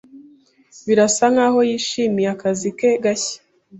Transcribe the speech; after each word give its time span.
Birasa 0.85 1.25
nkaho 1.33 1.59
yishimiye 1.69 2.29
akazi 2.35 2.69
ke 2.77 2.89
gashya. 3.03 3.39